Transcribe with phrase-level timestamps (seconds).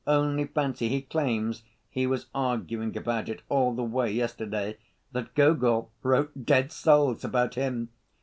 [0.07, 4.79] Only fancy, he claims (he was arguing about it all the way yesterday)
[5.11, 7.89] that Gogol wrote Dead Souls about him.